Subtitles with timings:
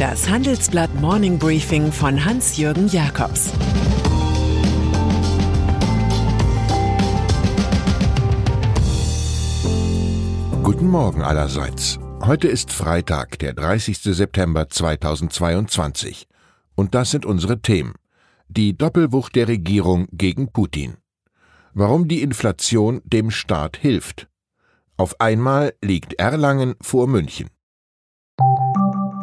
[0.00, 3.50] Das Handelsblatt Morning Briefing von Hans-Jürgen Jakobs
[10.62, 11.98] Guten Morgen allerseits.
[12.24, 13.98] Heute ist Freitag, der 30.
[13.98, 16.26] September 2022.
[16.74, 17.92] Und das sind unsere Themen.
[18.48, 20.96] Die Doppelwucht der Regierung gegen Putin.
[21.74, 24.28] Warum die Inflation dem Staat hilft.
[24.96, 27.50] Auf einmal liegt Erlangen vor München.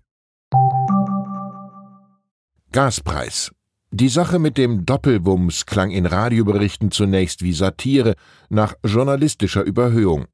[2.71, 3.51] Gaspreis.
[3.91, 8.15] Die Sache mit dem Doppelwumms klang in Radioberichten zunächst wie Satire
[8.49, 10.25] nach journalistischer Überhöhung.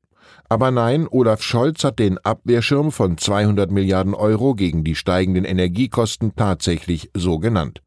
[0.48, 6.36] Aber nein, Olaf Scholz hat den Abwehrschirm von 200 Milliarden Euro gegen die steigenden Energiekosten
[6.36, 7.82] tatsächlich so genannt.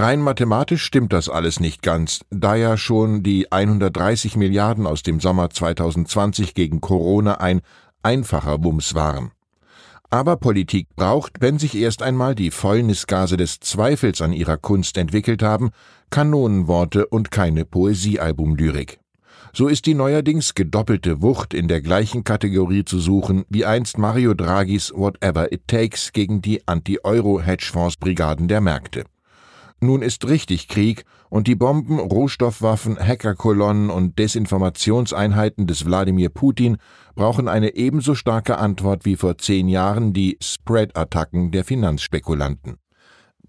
[0.00, 5.18] Rein mathematisch stimmt das alles nicht ganz, da ja schon die 130 Milliarden aus dem
[5.18, 7.62] Sommer 2020 gegen Corona ein
[8.04, 9.32] einfacher Wumms waren.
[10.08, 15.42] Aber Politik braucht, wenn sich erst einmal die Fäulnisgase des Zweifels an ihrer Kunst entwickelt
[15.42, 15.70] haben,
[16.10, 19.00] Kanonenworte und keine Poesiealbumlyrik.
[19.52, 24.34] So ist die neuerdings gedoppelte Wucht in der gleichen Kategorie zu suchen wie einst Mario
[24.34, 29.02] Draghis Whatever It Takes gegen die Anti-Euro-Hedgefonds-Brigaden der Märkte.
[29.80, 36.78] Nun ist richtig Krieg und die Bomben, Rohstoffwaffen, Hackerkolonnen und Desinformationseinheiten des Wladimir Putin
[37.14, 42.78] brauchen eine ebenso starke Antwort wie vor zehn Jahren die Spread-Attacken der Finanzspekulanten.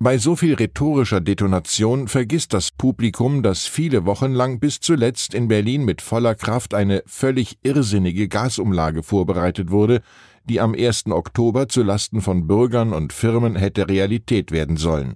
[0.02, 5.50] Bei so viel rhetorischer Detonation vergisst das Publikum, dass viele Wochen lang bis zuletzt in
[5.50, 10.02] Berlin mit voller Kraft eine völlig irrsinnige Gasumlage vorbereitet wurde,
[10.46, 11.08] die am 1.
[11.08, 15.16] Oktober zu Lasten von Bürgern und Firmen hätte Realität werden sollen.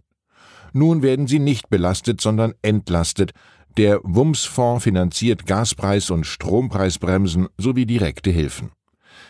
[0.73, 3.31] Nun werden sie nicht belastet, sondern entlastet.
[3.77, 8.71] Der WUMS-Fonds finanziert Gaspreis- und Strompreisbremsen sowie direkte Hilfen.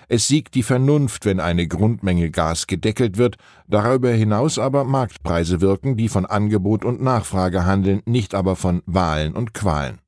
[0.08, 3.38] Es siegt die Vernunft, wenn eine Grundmenge Gas gedeckelt wird,
[3.68, 9.34] darüber hinaus aber Marktpreise wirken, die von Angebot und Nachfrage handeln, nicht aber von Wahlen
[9.34, 10.00] und Qualen.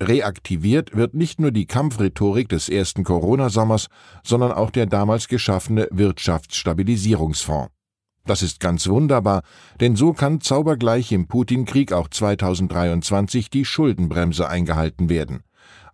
[0.00, 3.88] Reaktiviert wird nicht nur die Kampfrhetorik des ersten Corona-Sommers,
[4.22, 7.75] sondern auch der damals geschaffene Wirtschaftsstabilisierungsfonds.
[8.26, 9.42] Das ist ganz wunderbar,
[9.80, 15.44] denn so kann zaubergleich im Putin-Krieg auch 2023 die Schuldenbremse eingehalten werden.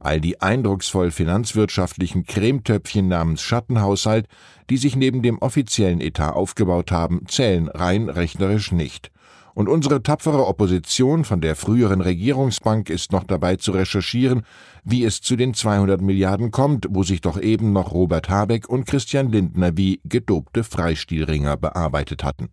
[0.01, 4.27] All die eindrucksvoll finanzwirtschaftlichen Cremetöpfchen namens Schattenhaushalt,
[4.71, 9.13] die sich neben dem offiziellen Etat aufgebaut haben, zählen rein rechnerisch nicht.
[9.55, 14.43] Und unsere tapfere Opposition von der früheren Regierungsbank ist noch dabei zu recherchieren,
[14.85, 18.87] wie es zu den 200 Milliarden kommt, wo sich doch eben noch Robert Habeck und
[18.87, 22.49] Christian Lindner wie gedobte Freistilringer bearbeitet hatten.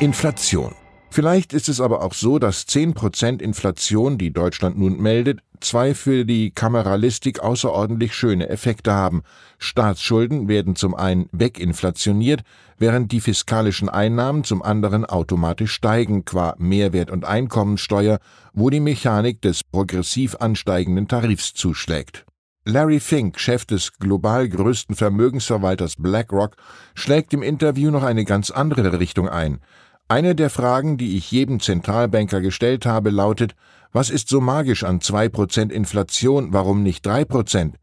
[0.00, 0.74] Inflation.
[1.10, 6.24] Vielleicht ist es aber auch so, dass 10% Inflation, die Deutschland nun meldet, zwei für
[6.24, 9.22] die Kameralistik außerordentlich schöne Effekte haben.
[9.58, 12.42] Staatsschulden werden zum einen weginflationiert,
[12.78, 18.18] während die fiskalischen Einnahmen zum anderen automatisch steigen qua Mehrwert- und Einkommensteuer,
[18.52, 22.24] wo die Mechanik des progressiv ansteigenden Tarifs zuschlägt.
[22.66, 26.56] Larry Fink, Chef des global größten Vermögensverwalters BlackRock,
[26.94, 29.60] schlägt im Interview noch eine ganz andere Richtung ein.
[30.08, 33.54] Eine der Fragen, die ich jedem Zentralbanker gestellt habe, lautet,
[33.94, 37.76] was ist so magisch an zwei Prozent Inflation, warum nicht drei Prozent?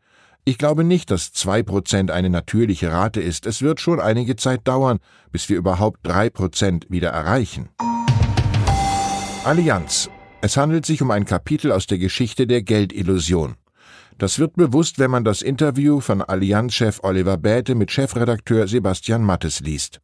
[0.43, 3.45] Ich glaube nicht, dass zwei Prozent eine natürliche Rate ist.
[3.45, 4.99] Es wird schon einige Zeit dauern,
[5.31, 7.69] bis wir überhaupt drei Prozent wieder erreichen.
[9.45, 10.09] Allianz.
[10.41, 13.55] Es handelt sich um ein Kapitel aus der Geschichte der Geldillusion.
[14.17, 19.61] Das wird bewusst, wenn man das Interview von Allianz-Chef Oliver Bäte mit Chefredakteur Sebastian Mattes
[19.61, 20.01] liest.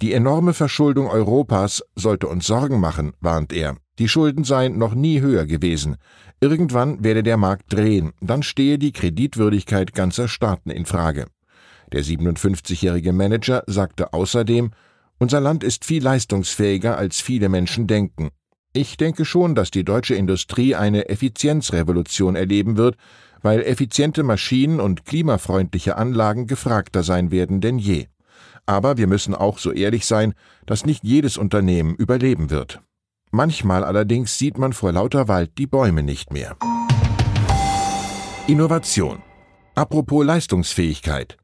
[0.00, 3.76] Die enorme Verschuldung Europas sollte uns Sorgen machen, warnt er.
[3.98, 5.96] Die Schulden seien noch nie höher gewesen.
[6.40, 11.26] Irgendwann werde der Markt drehen, dann stehe die Kreditwürdigkeit ganzer Staaten in Frage.
[11.92, 14.70] Der 57-jährige Manager sagte außerdem,
[15.18, 18.28] unser Land ist viel leistungsfähiger, als viele Menschen denken.
[18.72, 22.96] Ich denke schon, dass die deutsche Industrie eine Effizienzrevolution erleben wird,
[23.42, 28.06] weil effiziente Maschinen und klimafreundliche Anlagen gefragter sein werden denn je.
[28.66, 30.34] Aber wir müssen auch so ehrlich sein,
[30.66, 32.80] dass nicht jedes Unternehmen überleben wird.
[33.30, 36.56] Manchmal allerdings sieht man vor lauter Wald die Bäume nicht mehr.
[38.46, 39.22] Innovation.
[39.74, 41.36] Apropos Leistungsfähigkeit.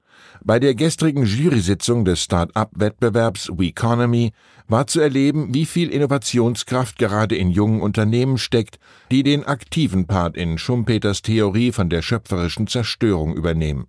[0.43, 4.33] Bei der gestrigen Jury-Sitzung des Start-up-Wettbewerbs WeConomy
[4.69, 8.79] war zu erleben, wie viel Innovationskraft gerade in jungen Unternehmen steckt,
[9.11, 13.87] die den aktiven Part in Schumpeters Theorie von der schöpferischen Zerstörung übernehmen.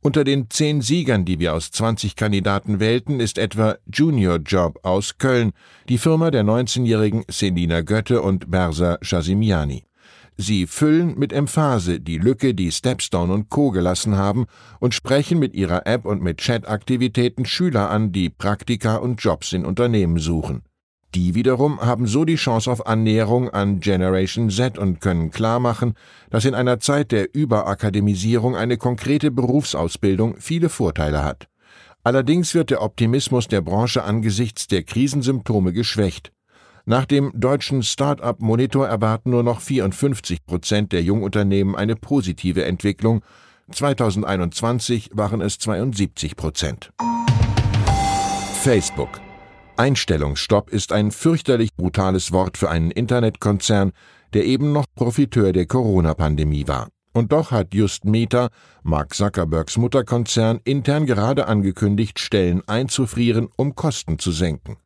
[0.00, 5.18] Unter den zehn Siegern, die wir aus 20 Kandidaten wählten, ist etwa Junior Job aus
[5.18, 5.52] Köln,
[5.88, 9.84] die Firma der 19-jährigen Selina Götte und Bersa Shazimiani.
[10.36, 13.72] Sie füllen mit Emphase die Lücke, die Stepstone und Co.
[13.72, 14.46] gelassen haben
[14.78, 19.64] und sprechen mit ihrer App und mit Chat-Aktivitäten Schüler an, die Praktika und Jobs in
[19.64, 20.62] Unternehmen suchen.
[21.14, 25.94] Die wiederum haben so die Chance auf Annäherung an Generation Z und können klarmachen,
[26.30, 31.48] dass in einer Zeit der Überakademisierung eine konkrete Berufsausbildung viele Vorteile hat.
[32.04, 36.32] Allerdings wird der Optimismus der Branche angesichts der Krisensymptome geschwächt.
[36.84, 43.22] Nach dem deutschen Start-up-Monitor erwarten nur noch 54 Prozent der Jungunternehmen eine positive Entwicklung.
[43.70, 46.90] 2021 waren es 72 Prozent.
[48.62, 49.20] Facebook.
[49.78, 53.92] Einstellungsstopp ist ein fürchterlich brutales Wort für einen Internetkonzern,
[54.34, 56.88] der eben noch Profiteur der Corona-Pandemie war.
[57.12, 58.48] Und doch hat just Meta,
[58.82, 64.78] Mark Zuckerbergs Mutterkonzern, intern gerade angekündigt, Stellen einzufrieren, um Kosten zu senken.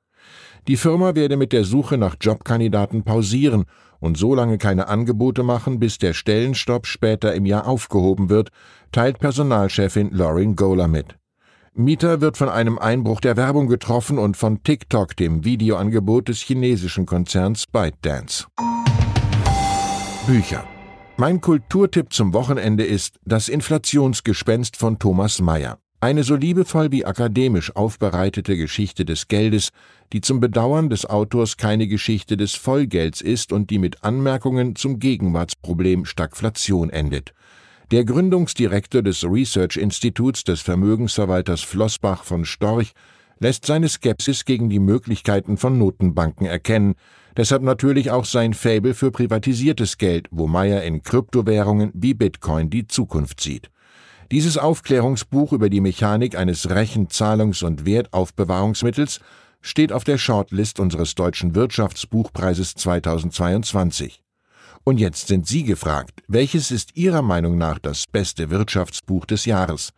[0.68, 3.64] Die Firma werde mit der Suche nach Jobkandidaten pausieren
[3.98, 8.50] und so lange keine Angebote machen, bis der Stellenstopp später im Jahr aufgehoben wird,
[8.92, 11.16] teilt Personalchefin Lauren Gola mit.
[11.74, 17.06] Mieter wird von einem Einbruch der Werbung getroffen und von TikTok, dem Videoangebot des chinesischen
[17.06, 18.46] Konzerns ByteDance.
[20.26, 20.64] Bücher.
[21.16, 25.78] Mein Kulturtipp zum Wochenende ist Das Inflationsgespenst von Thomas Mayer.
[25.98, 29.70] Eine so liebevoll wie akademisch aufbereitete Geschichte des Geldes,
[30.12, 34.98] die zum Bedauern des Autors keine Geschichte des Vollgelds ist und die mit Anmerkungen zum
[34.98, 37.32] Gegenwartsproblem Stagflation endet.
[37.92, 42.92] Der Gründungsdirektor des Research Instituts des Vermögensverwalters Flossbach von Storch
[43.38, 46.94] lässt seine Skepsis gegen die Möglichkeiten von Notenbanken erkennen,
[47.36, 52.86] deshalb natürlich auch sein Faible für privatisiertes Geld, wo Meyer in Kryptowährungen wie Bitcoin die
[52.86, 53.68] Zukunft sieht.
[54.30, 59.20] Dieses Aufklärungsbuch über die Mechanik eines Rechen-, Zahlungs- und Wertaufbewahrungsmittels
[59.60, 64.21] steht auf der Shortlist unseres Deutschen Wirtschaftsbuchpreises 2022.
[64.84, 69.90] Und jetzt sind Sie gefragt, welches ist Ihrer Meinung nach das beste Wirtschaftsbuch des Jahres?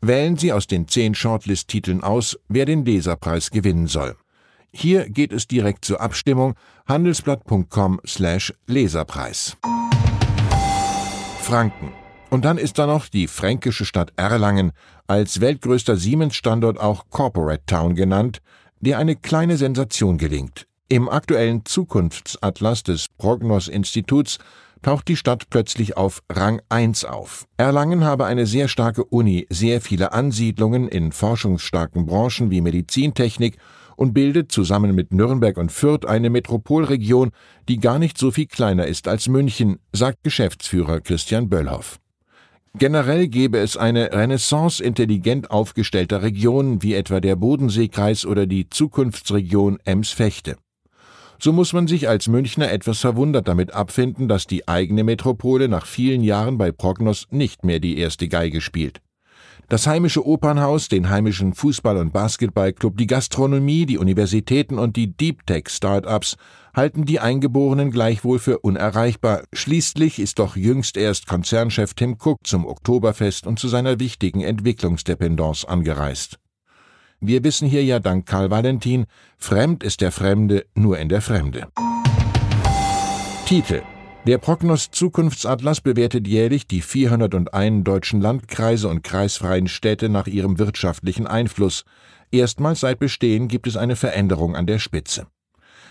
[0.00, 4.14] Wählen Sie aus den zehn Shortlist-Titeln aus, wer den Leserpreis gewinnen soll.
[4.72, 6.54] Hier geht es direkt zur Abstimmung
[6.86, 9.56] handelsblatt.com slash Leserpreis.
[11.40, 11.92] Franken
[12.30, 14.72] und dann ist da noch die fränkische Stadt Erlangen,
[15.06, 18.40] als weltgrößter Siemens-Standort auch Corporate Town genannt,
[18.80, 20.66] der eine kleine Sensation gelingt.
[20.88, 24.38] Im aktuellen Zukunftsatlas des Prognos-Instituts
[24.82, 27.48] taucht die Stadt plötzlich auf Rang 1 auf.
[27.56, 33.56] Erlangen habe eine sehr starke Uni, sehr viele Ansiedlungen in forschungsstarken Branchen wie Medizintechnik
[33.96, 37.32] und bildet zusammen mit Nürnberg und Fürth eine Metropolregion,
[37.68, 41.98] die gar nicht so viel kleiner ist als München, sagt Geschäftsführer Christian Böllhoff.
[42.78, 49.78] Generell gäbe es eine Renaissance intelligent aufgestellter Regionen wie etwa der Bodenseekreis oder die Zukunftsregion
[49.84, 50.56] Ems-Fechte.
[51.38, 55.86] So muss man sich als Münchner etwas verwundert damit abfinden, dass die eigene Metropole nach
[55.86, 59.00] vielen Jahren bei Prognos nicht mehr die erste Geige spielt.
[59.68, 65.44] Das heimische Opernhaus, den heimischen Fußball- und Basketballclub, die Gastronomie, die Universitäten und die Deep
[65.44, 66.36] Tech Startups
[66.72, 69.42] halten die Eingeborenen gleichwohl für unerreichbar.
[69.52, 75.68] Schließlich ist doch jüngst erst Konzernchef Tim Cook zum Oktoberfest und zu seiner wichtigen Entwicklungsdependance
[75.68, 76.38] angereist.
[77.20, 79.06] Wir wissen hier ja dank Karl Valentin,
[79.38, 81.68] fremd ist der Fremde nur in der Fremde.
[83.46, 83.82] Titel
[84.26, 91.28] der Prognos Zukunftsatlas bewertet jährlich die 401 deutschen Landkreise und kreisfreien Städte nach ihrem wirtschaftlichen
[91.28, 91.84] Einfluss.
[92.32, 95.28] Erstmals seit Bestehen gibt es eine Veränderung an der Spitze.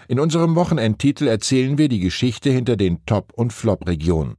[0.09, 4.35] In unserem Wochenendtitel erzählen wir die Geschichte hinter den Top- und Flop-Regionen.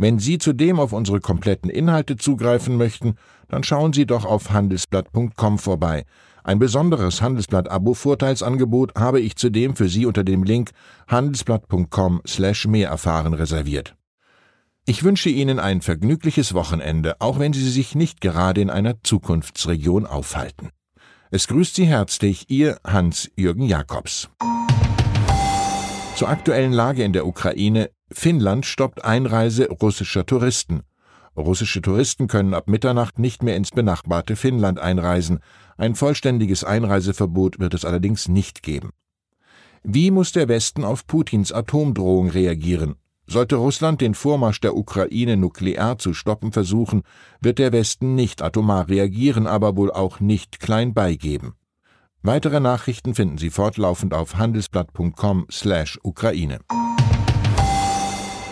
[0.00, 3.16] Wenn Sie zudem auf unsere kompletten Inhalte zugreifen möchten,
[3.48, 6.06] dann schauen Sie doch auf handelsblatt.com vorbei.
[6.42, 10.70] Ein besonderes Handelsblatt-Abo-Vorteilsangebot habe ich zudem für Sie unter dem Link
[11.06, 13.94] handelsblatt.com slash mehr erfahren reserviert.
[14.86, 20.06] Ich wünsche Ihnen ein vergnügliches Wochenende, auch wenn Sie sich nicht gerade in einer Zukunftsregion
[20.06, 20.70] aufhalten.
[21.30, 24.30] Es grüßt Sie herzlich Ihr Hans-Jürgen Jakobs.
[26.16, 27.90] Zur aktuellen Lage in der Ukraine.
[28.12, 30.82] Finnland stoppt Einreise russischer Touristen.
[31.36, 35.38] Russische Touristen können ab Mitternacht nicht mehr ins benachbarte Finnland einreisen.
[35.76, 38.90] Ein vollständiges Einreiseverbot wird es allerdings nicht geben.
[39.84, 42.96] Wie muss der Westen auf Putins Atomdrohung reagieren?
[43.26, 47.02] Sollte Russland den Vormarsch der Ukraine nuklear zu stoppen versuchen,
[47.40, 51.54] wird der Westen nicht atomar reagieren, aber wohl auch nicht klein beigeben.
[52.22, 56.58] Weitere Nachrichten finden Sie fortlaufend auf handelsblatt.com/Ukraine.